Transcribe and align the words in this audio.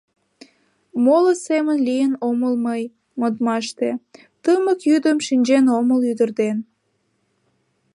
Моло 1.03 1.31
семын 1.47 1.77
Лийын 1.87 2.13
омыл 2.29 2.53
мый 2.65 2.81
модмаште, 3.19 3.89
Тымык 4.43 4.79
йӱдым 4.89 5.17
Шинчен 5.27 5.65
омыл 5.77 5.99
ӱдыр 6.11 6.29
ден. 6.41 6.57